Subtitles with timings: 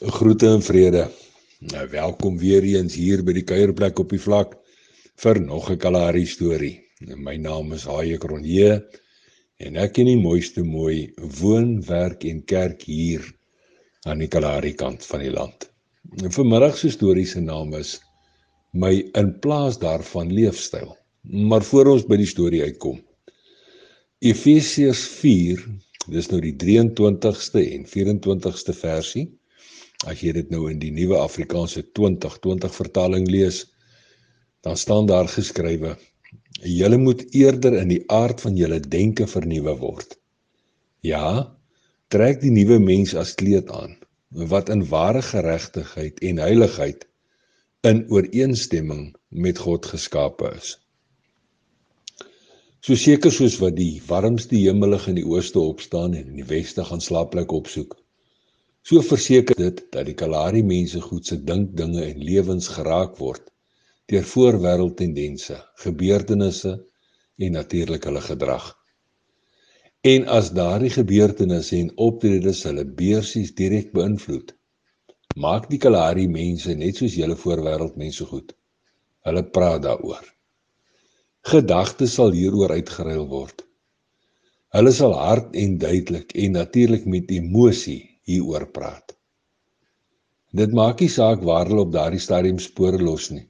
[0.00, 1.10] Groete en vrede.
[1.58, 4.54] Nou welkom weer eens hier by die kuierplek op die vlak
[5.20, 6.80] vir nog 'n Kalahari storie.
[7.04, 8.80] My naam is Haie Kronje
[9.58, 13.20] en ek in die mooiste mooi woon, werk en kerk hier
[14.06, 15.68] aan die Kalahari kant van die land.
[16.22, 18.00] En vanmiddag se storie se naam is
[18.72, 20.96] My in plaas daarvan leefstyl.
[21.22, 23.04] Maar voor ons by die storie uitkom.
[24.18, 25.60] Efesiërs 4,
[26.08, 29.39] dis nou die 23ste en 24ste versie
[30.08, 33.66] As jy dit nou in die nuwe Afrikaanse 2020 vertaling lees,
[34.64, 35.96] dan staan daar geskrywe:
[36.64, 40.16] Julle moet eerder in die aard van julle denke vernuwe word.
[41.04, 41.56] Ja,
[42.08, 43.96] trek die nuwe mens as kleed aan
[44.30, 47.06] wat in ware geregtigheid en heiligheid
[47.82, 50.76] in ooreenstemming met God geskape is.
[52.80, 56.84] So seker soos wat die warmste hemelige in die ooste opstaan en in die weste
[56.84, 57.96] gaan slaapplek opsoek,
[58.82, 63.46] So verseker dit dat die Kalahari mense goed se dink dinge en lewens geraak word
[64.10, 66.72] deur voorwêreld tendense, gebeurtenisse
[67.38, 68.64] en natuurlik hulle gedrag.
[70.02, 74.50] En as daardie gebeurtenisse en optredes hulle beursies direk beïnvloed,
[75.36, 78.50] maak die Kalahari mense net soos julle voorwêreld mense goed.
[79.28, 80.24] Hulle praat daaroor.
[81.52, 83.62] Gedagtes sal hieroor uitgeruil word.
[84.74, 89.16] Hulle sal hard en duidelik en natuurlik met emosie hieroor praat.
[90.50, 93.46] Dit maak nie saak waar hulle op daardie stadium spore los nie.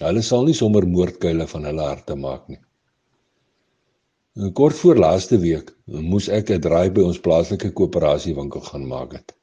[0.00, 2.60] Hulle sal nie sommer moordkuile van hulle harte maak nie.
[4.54, 9.34] Kort voor laaste week moes ek 'n draai by ons plaaslike koöperasiewinkel gaan maak het.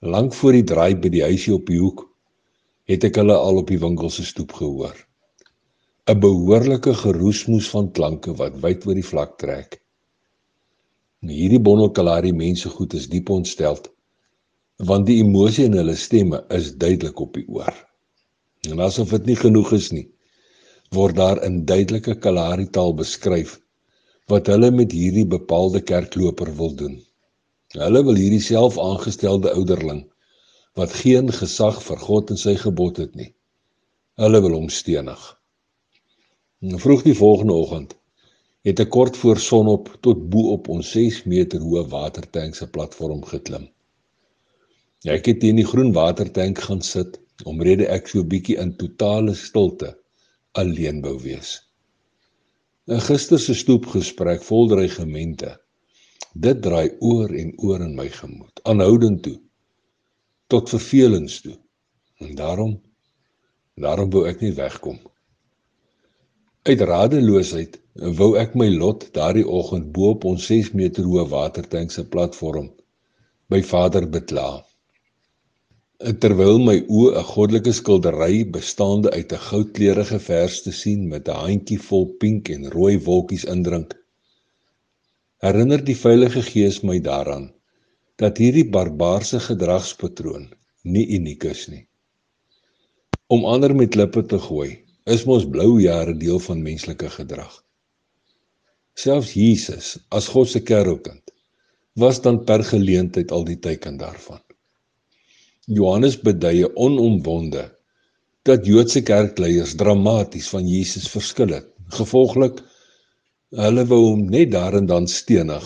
[0.00, 2.02] Lank voor die draai by die huisie op die hoek
[2.90, 4.96] het ek hulle al op die winkel se stoep gehoor.
[6.08, 9.80] 'n Behoorlike geroesmoes van klanke wat wyd oor die vlak trek.
[11.24, 13.90] Hierdie bondelkalari mense goed is diep ontsteld
[14.88, 17.76] want die emosie in hulle stemme is duidelik op die oor.
[18.68, 20.08] En asof dit nie genoeg is nie,
[20.90, 23.54] word daar in duidelike kalari taal beskryf
[24.32, 26.98] wat hulle met hierdie bepaalde kerkloper wil doen.
[27.78, 30.04] Hulle wil hierdie self aangestelde ouderling
[30.74, 33.30] wat geen gesag vir God en sy gebod het nie.
[34.20, 35.22] Hulle wil hom stenig.
[36.84, 37.94] Vroeg die volgende oggend
[38.64, 43.20] het ek kort voor sonop tot bo op ons 6 meter hoë watertank se platform
[43.28, 43.68] geklim.
[45.04, 49.34] Ja, ek het in die groen watertank gaan sit omrede ek so bietjie in totale
[49.36, 49.92] stilte
[50.56, 51.58] alleen wou wees.
[52.88, 55.56] 'n Gister se stoepgesprek vol dreigemente.
[56.34, 59.38] Dit draai oor en oor in my gemoed, aanhoudend toe
[60.52, 61.56] tot vervelings toe.
[62.20, 62.80] En daarom
[63.74, 65.00] daarom wou ek nie wegkom.
[66.64, 67.74] Uit radeloosheid
[68.18, 72.70] wou ek my lot daardie oggend bo op ons 6 meter hoë watertank se platform
[73.52, 74.46] by Vader bekla.
[76.22, 81.42] Terwyl my oë 'n goddelike skildery bestaande uit 'n goudkleurige vers te sien met 'n
[81.42, 83.92] handjie vol pink en rooi wolkies indrink,
[85.44, 87.52] herinner die Heilige Gees my daaraan
[88.16, 90.48] dat hierdie barbaarse gedragspatroon
[90.82, 91.84] nie uniek is nie.
[93.28, 97.52] Om ander met klippe te gooi, is mos blou jare deel van menslike gedrag.
[98.96, 101.32] Selfs Jesus as God se kerkkind
[102.00, 104.40] was dan per geleentheid al die teken daarvan.
[105.66, 107.68] Johannes beduie onomwonde
[108.44, 111.70] dat Joodse kerkleiers dramaties van Jesus verskil het.
[111.94, 112.60] Gevolglik
[113.54, 115.64] hulle wou hom net daar en dan stenig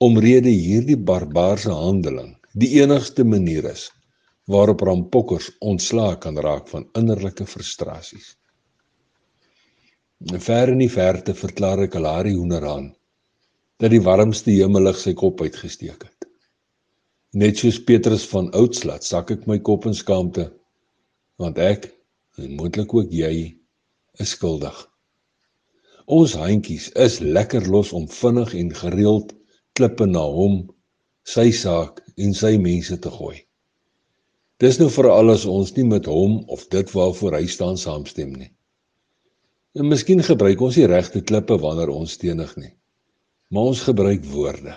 [0.00, 3.90] omrede hierdie barbaarse handeling die enigste manier is
[4.50, 8.39] waarop rampokkers ontslaak kan raak van innerlike frustrasies.
[10.20, 12.90] Ver in die verte verklaar ek Kalari hoenderhaan
[13.80, 16.26] dat die warmste hemelig sy kop uitgesteek het.
[17.32, 20.44] Net soos Petrus van Oudtslat sak ek my kop in skaamte
[21.40, 21.88] want ek
[22.36, 23.32] en moontlik ook jy
[24.20, 24.76] is skuldig.
[26.04, 29.32] Ons handjies is lekker los om vinnig en gereeld
[29.72, 30.66] klippe na hom,
[31.24, 33.38] sy saak en sy mense te gooi.
[34.60, 38.52] Dis nou vir alles ons nie met hom of dit waarvoor hy staan saamstem nie.
[39.78, 42.72] En miskien gebruik ons nie regte klippe wanneer ons stenig nie.
[43.54, 44.74] Maar ons gebruik woorde.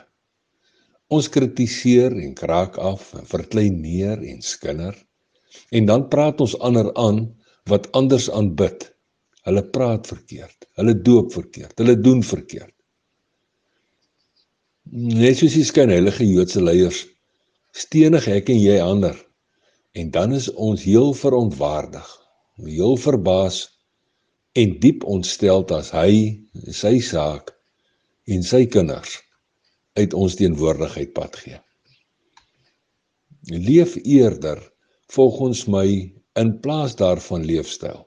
[1.14, 4.94] Ons kritiseer en kraak af en verklein neer en skinder.
[5.74, 7.26] En dan praat ons ander aan
[7.70, 8.86] wat anders aanbid.
[9.50, 10.70] Hulle praat verkeerd.
[10.78, 11.74] Hulle doop verkeerd.
[11.82, 12.74] Hulle doen verkeerd.
[14.94, 17.06] Net soos die skynheilige Joodse leiers
[17.74, 19.18] stenig ek en jy ander.
[19.98, 22.06] En dan is ons heel verontwaardig,
[22.62, 23.73] heel verbaas
[24.54, 26.14] en diep ontstel as hy
[26.72, 27.54] sy saak
[28.30, 29.18] en sy kinders
[29.98, 31.60] uit ons teenwoordigheid pad gee.
[33.50, 34.62] Leef eerder
[35.14, 35.88] volgens my
[36.40, 38.06] in plaas daarvan leefstyl.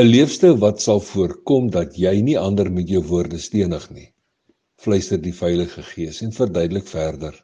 [0.00, 4.08] 'n Leefstyl wat sal voorkom dat jy nie ander met jou woorde stenig nie.
[4.80, 7.34] Fluister die Heilige Gees en verduidelik verder.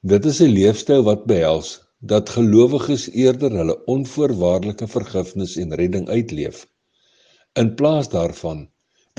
[0.00, 6.66] Dit is 'n leefstyl wat behels dat gelowiges eerder hulle onvoorwaardelike vergifnis en redding uitleef
[7.60, 8.64] in plaas daarvan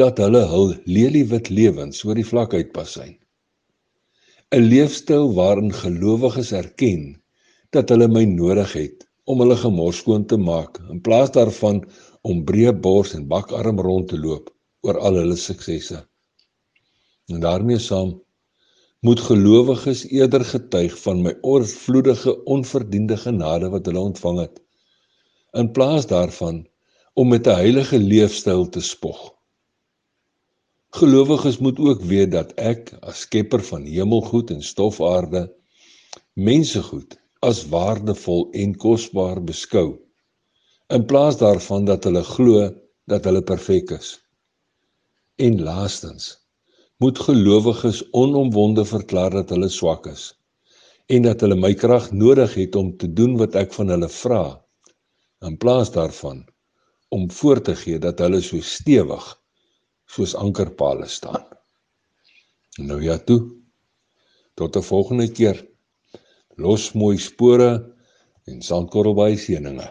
[0.02, 3.16] dat hulle hul leliewit lewens oor die vlak uitpasyn.
[4.56, 7.06] 'n Leefstyl waarin gelowiges erken
[7.76, 11.82] dat hulle my nodig het om hulle gemors skoon te maak in plaas daarvan
[12.22, 14.52] om breë bors en bakarm rond te loop
[14.86, 16.04] oor al hulle suksesse.
[17.32, 18.14] En daarmee saam
[19.06, 24.62] moet gelowiges eerder getuig van my oorvloedige onverdiende genade wat hulle ontvang het
[25.62, 26.64] in plaas daarvan
[27.14, 29.20] om met 'n heilige leefstyl te spog.
[31.00, 35.44] Gelowiges moet ook weet dat ek as skepper van hemelgoed en stofaarde
[36.34, 39.90] mensegoed as waardevol en kosbaar beskou
[40.88, 42.74] in plaas daarvan dat hulle glo
[43.06, 44.22] dat hulle perfek is.
[45.36, 46.45] En laastens
[47.04, 50.34] moet gelowiges onomwonde verklaar dat hulle swak is
[51.06, 54.44] en dat hulle my krag nodig het om te doen wat ek van hulle vra
[55.46, 56.46] in plaas daarvan
[57.16, 59.26] om voor te gee dat hulle so stewig
[60.06, 61.44] soos ankerpale staan.
[62.78, 63.42] Nou ja toe.
[64.54, 65.68] Tot 'n volgende keer.
[66.56, 67.96] Los mooi spore
[68.46, 69.88] en sandkorrel by seëninge.